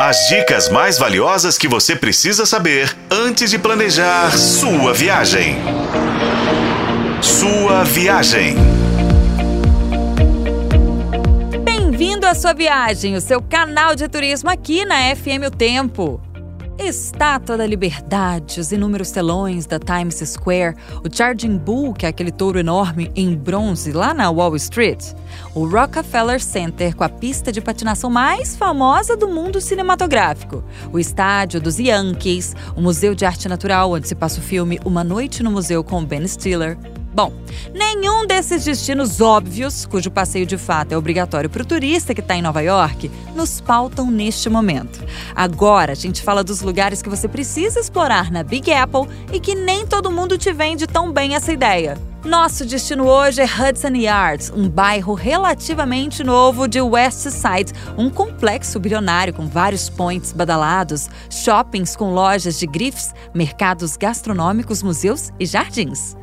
As 0.00 0.28
dicas 0.28 0.68
mais 0.68 0.96
valiosas 0.96 1.58
que 1.58 1.66
você 1.66 1.96
precisa 1.96 2.46
saber 2.46 2.96
antes 3.10 3.50
de 3.50 3.58
planejar 3.58 4.30
sua 4.30 4.94
viagem. 4.94 5.56
Sua 7.20 7.82
viagem. 7.82 8.54
Bem-vindo 11.64 12.28
à 12.28 12.34
sua 12.36 12.52
viagem, 12.52 13.16
o 13.16 13.20
seu 13.20 13.42
canal 13.42 13.96
de 13.96 14.06
turismo 14.06 14.48
aqui 14.48 14.84
na 14.84 15.16
FM 15.16 15.48
O 15.48 15.50
Tempo. 15.50 16.20
Estátua 16.78 17.56
da 17.56 17.66
Liberdade, 17.66 18.60
os 18.60 18.70
inúmeros 18.70 19.10
telões 19.10 19.66
da 19.66 19.80
Times 19.80 20.22
Square, 20.24 20.76
o 21.04 21.14
Charging 21.14 21.58
Bull, 21.58 21.92
que 21.92 22.06
é 22.06 22.08
aquele 22.08 22.30
touro 22.30 22.56
enorme 22.56 23.10
em 23.16 23.34
bronze 23.34 23.90
lá 23.90 24.14
na 24.14 24.30
Wall 24.30 24.54
Street, 24.54 25.12
o 25.56 25.66
Rockefeller 25.66 26.40
Center 26.40 26.94
com 26.94 27.02
a 27.02 27.08
pista 27.08 27.50
de 27.50 27.60
patinação 27.60 28.08
mais 28.08 28.56
famosa 28.56 29.16
do 29.16 29.26
mundo 29.26 29.60
cinematográfico, 29.60 30.62
o 30.92 31.00
estádio 31.00 31.60
dos 31.60 31.80
Yankees, 31.80 32.54
o 32.76 32.80
Museu 32.80 33.12
de 33.12 33.26
Arte 33.26 33.48
Natural, 33.48 33.90
onde 33.90 34.06
se 34.06 34.14
passa 34.14 34.38
o 34.38 34.42
filme 34.42 34.78
Uma 34.84 35.02
Noite 35.02 35.42
no 35.42 35.50
Museu 35.50 35.82
com 35.82 36.04
Ben 36.04 36.26
Stiller, 36.28 36.78
Bom, 37.18 37.32
nenhum 37.74 38.28
desses 38.28 38.64
destinos 38.64 39.20
óbvios, 39.20 39.84
cujo 39.84 40.08
passeio 40.08 40.46
de 40.46 40.56
fato 40.56 40.92
é 40.92 40.96
obrigatório 40.96 41.50
para 41.50 41.62
o 41.62 41.66
turista 41.66 42.14
que 42.14 42.20
está 42.20 42.36
em 42.36 42.42
Nova 42.42 42.60
York, 42.60 43.10
nos 43.34 43.60
pautam 43.60 44.08
neste 44.08 44.48
momento. 44.48 45.04
Agora 45.34 45.90
a 45.90 45.96
gente 45.96 46.22
fala 46.22 46.44
dos 46.44 46.62
lugares 46.62 47.02
que 47.02 47.08
você 47.08 47.26
precisa 47.26 47.80
explorar 47.80 48.30
na 48.30 48.44
Big 48.44 48.72
Apple 48.72 49.08
e 49.32 49.40
que 49.40 49.56
nem 49.56 49.84
todo 49.84 50.12
mundo 50.12 50.38
te 50.38 50.52
vende 50.52 50.86
tão 50.86 51.12
bem 51.12 51.34
essa 51.34 51.52
ideia. 51.52 51.98
Nosso 52.24 52.64
destino 52.64 53.08
hoje 53.08 53.42
é 53.42 53.46
Hudson 53.46 53.96
Yards, 53.96 54.52
um 54.54 54.68
bairro 54.68 55.14
relativamente 55.14 56.22
novo 56.22 56.68
de 56.68 56.80
West 56.80 57.28
Side, 57.30 57.72
um 57.96 58.08
complexo 58.08 58.78
bilionário 58.78 59.34
com 59.34 59.48
vários 59.48 59.90
points 59.90 60.32
badalados, 60.32 61.08
shoppings 61.28 61.96
com 61.96 62.14
lojas 62.14 62.60
de 62.60 62.66
grifes, 62.68 63.12
mercados 63.34 63.96
gastronômicos, 63.96 64.84
museus 64.84 65.32
e 65.40 65.44
jardins. 65.44 66.16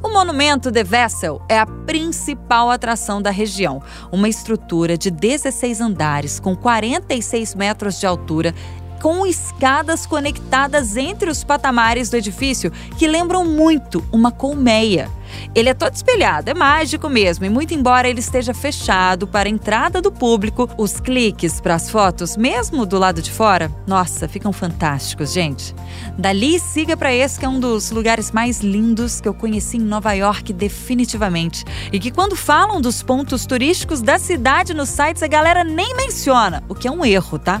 O 0.00 0.08
monumento 0.08 0.70
The 0.70 0.84
Vessel 0.84 1.42
é 1.48 1.58
a 1.58 1.66
principal 1.66 2.70
atração 2.70 3.20
da 3.20 3.30
região, 3.30 3.82
uma 4.12 4.28
estrutura 4.28 4.96
de 4.96 5.10
16 5.10 5.80
andares 5.80 6.38
com 6.38 6.54
46 6.54 7.56
metros 7.56 7.98
de 7.98 8.06
altura 8.06 8.54
com 9.00 9.26
escadas 9.26 10.06
conectadas 10.06 10.96
entre 10.96 11.30
os 11.30 11.44
patamares 11.44 12.10
do 12.10 12.16
edifício 12.16 12.70
que 12.96 13.06
lembram 13.06 13.44
muito 13.44 14.04
uma 14.12 14.30
colmeia. 14.30 15.10
Ele 15.54 15.68
é 15.68 15.74
todo 15.74 15.94
espelhado, 15.94 16.50
é 16.50 16.54
mágico 16.54 17.08
mesmo, 17.08 17.44
e 17.44 17.50
muito 17.50 17.74
embora 17.74 18.08
ele 18.08 18.20
esteja 18.20 18.54
fechado 18.54 19.26
para 19.26 19.48
a 19.48 19.52
entrada 19.52 20.00
do 20.00 20.10
público, 20.10 20.68
os 20.78 21.00
cliques 21.00 21.60
para 21.60 21.74
as 21.74 21.90
fotos, 21.90 22.36
mesmo 22.36 22.86
do 22.86 22.98
lado 22.98 23.20
de 23.20 23.30
fora, 23.30 23.70
nossa, 23.86 24.28
ficam 24.28 24.52
fantásticos, 24.52 25.32
gente. 25.32 25.74
Dali 26.16 26.58
siga 26.58 26.96
para 26.96 27.12
esse 27.12 27.38
que 27.38 27.44
é 27.44 27.48
um 27.48 27.60
dos 27.60 27.90
lugares 27.90 28.32
mais 28.32 28.60
lindos 28.60 29.20
que 29.20 29.28
eu 29.28 29.34
conheci 29.34 29.76
em 29.76 29.80
Nova 29.80 30.12
York 30.12 30.52
definitivamente, 30.52 31.64
e 31.92 32.00
que 32.00 32.10
quando 32.10 32.34
falam 32.34 32.80
dos 32.80 33.02
pontos 33.02 33.46
turísticos 33.46 34.00
da 34.00 34.18
cidade 34.18 34.74
nos 34.74 34.88
sites 34.88 35.22
a 35.22 35.26
galera 35.26 35.62
nem 35.62 35.94
menciona, 35.94 36.64
o 36.68 36.74
que 36.74 36.88
é 36.88 36.90
um 36.90 37.04
erro, 37.04 37.38
tá? 37.38 37.60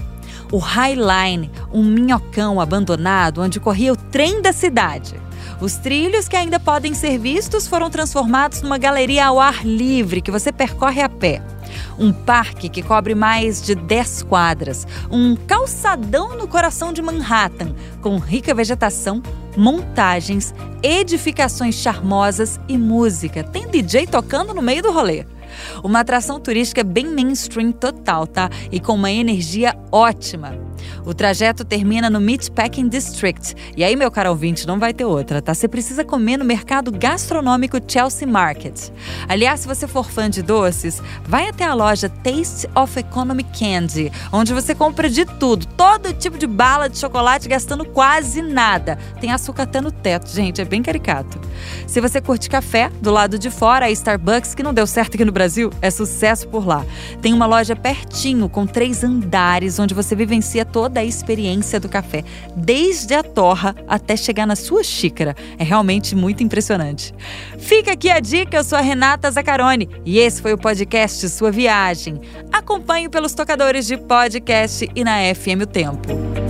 O 0.50 0.58
High 0.58 0.96
Line, 0.96 1.50
um 1.72 1.84
minhocão 1.84 2.60
abandonado 2.60 3.42
onde 3.42 3.60
corria 3.60 3.92
o 3.92 3.96
trem 3.96 4.40
da 4.40 4.52
cidade. 4.52 5.14
Os 5.60 5.74
trilhos 5.74 6.28
que 6.28 6.36
ainda 6.36 6.60
podem 6.60 6.94
ser 6.94 7.18
vistos 7.18 7.66
foram 7.66 7.90
transformados 7.90 8.62
numa 8.62 8.78
galeria 8.78 9.26
ao 9.26 9.40
ar 9.40 9.66
livre 9.66 10.20
que 10.20 10.30
você 10.30 10.52
percorre 10.52 11.02
a 11.02 11.08
pé. 11.08 11.42
Um 11.98 12.12
parque 12.12 12.68
que 12.68 12.82
cobre 12.82 13.14
mais 13.14 13.60
de 13.60 13.74
10 13.74 14.22
quadras, 14.22 14.86
um 15.10 15.36
calçadão 15.36 16.36
no 16.36 16.48
coração 16.48 16.92
de 16.92 17.02
Manhattan, 17.02 17.74
com 18.00 18.16
rica 18.18 18.54
vegetação, 18.54 19.22
montagens, 19.56 20.54
edificações 20.82 21.74
charmosas 21.74 22.58
e 22.68 22.78
música. 22.78 23.42
Tem 23.42 23.68
DJ 23.68 24.06
tocando 24.06 24.54
no 24.54 24.62
meio 24.62 24.82
do 24.82 24.92
rolê. 24.92 25.26
Uma 25.82 26.00
atração 26.00 26.38
turística 26.40 26.82
bem 26.84 27.06
mainstream 27.06 27.72
total, 27.72 28.26
tá? 28.26 28.50
E 28.70 28.80
com 28.80 28.94
uma 28.94 29.10
energia 29.10 29.76
ótima. 29.90 30.67
O 31.08 31.14
trajeto 31.14 31.64
termina 31.64 32.10
no 32.10 32.20
Meatpacking 32.20 32.86
District. 32.86 33.54
E 33.74 33.82
aí, 33.82 33.96
meu 33.96 34.10
caro 34.10 34.28
ouvinte, 34.28 34.66
não 34.66 34.78
vai 34.78 34.92
ter 34.92 35.06
outra, 35.06 35.40
tá? 35.40 35.54
Você 35.54 35.66
precisa 35.66 36.04
comer 36.04 36.36
no 36.36 36.44
mercado 36.44 36.92
gastronômico 36.92 37.78
Chelsea 37.88 38.28
Market. 38.28 38.90
Aliás, 39.26 39.60
se 39.60 39.66
você 39.66 39.88
for 39.88 40.10
fã 40.10 40.28
de 40.28 40.42
doces, 40.42 41.02
vai 41.24 41.48
até 41.48 41.64
a 41.64 41.72
loja 41.72 42.10
Taste 42.10 42.68
of 42.74 42.98
Economy 42.98 43.42
Candy, 43.58 44.12
onde 44.30 44.52
você 44.52 44.74
compra 44.74 45.08
de 45.08 45.24
tudo, 45.24 45.64
todo 45.68 46.12
tipo 46.12 46.36
de 46.36 46.46
bala 46.46 46.90
de 46.90 46.98
chocolate 46.98 47.48
gastando 47.48 47.86
quase 47.86 48.42
nada. 48.42 48.98
Tem 49.18 49.32
açúcar 49.32 49.62
até 49.62 49.80
no 49.80 49.90
teto, 49.90 50.28
gente, 50.30 50.60
é 50.60 50.64
bem 50.66 50.82
caricato. 50.82 51.40
Se 51.86 52.02
você 52.02 52.20
curte 52.20 52.50
café, 52.50 52.90
do 53.00 53.10
lado 53.10 53.38
de 53.38 53.50
fora, 53.50 53.86
a 53.86 53.90
Starbucks, 53.90 54.54
que 54.54 54.62
não 54.62 54.74
deu 54.74 54.86
certo 54.86 55.14
aqui 55.14 55.24
no 55.24 55.32
Brasil, 55.32 55.70
é 55.80 55.90
sucesso 55.90 56.46
por 56.48 56.66
lá. 56.66 56.84
Tem 57.22 57.32
uma 57.32 57.46
loja 57.46 57.74
pertinho, 57.74 58.46
com 58.46 58.66
três 58.66 59.02
andares, 59.02 59.78
onde 59.78 59.94
você 59.94 60.14
vivencia 60.14 60.66
toda 60.66 60.97
toda 60.98 61.00
a 61.00 61.04
experiência 61.04 61.78
do 61.78 61.88
café, 61.88 62.24
desde 62.56 63.14
a 63.14 63.22
torra 63.22 63.74
até 63.86 64.16
chegar 64.16 64.46
na 64.46 64.56
sua 64.56 64.82
xícara. 64.82 65.36
É 65.58 65.64
realmente 65.64 66.16
muito 66.16 66.42
impressionante. 66.42 67.14
Fica 67.58 67.92
aqui 67.92 68.10
a 68.10 68.18
dica, 68.18 68.56
eu 68.56 68.64
sou 68.64 68.76
a 68.76 68.80
Renata 68.80 69.30
Zacarone 69.30 69.88
e 70.04 70.18
esse 70.18 70.42
foi 70.42 70.52
o 70.52 70.58
podcast 70.58 71.28
Sua 71.28 71.50
Viagem. 71.50 72.20
Acompanhe 72.52 73.08
pelos 73.08 73.32
tocadores 73.34 73.86
de 73.86 73.96
podcast 73.96 74.88
e 74.94 75.04
na 75.04 75.18
FM 75.34 75.62
O 75.62 75.66
Tempo. 75.66 76.47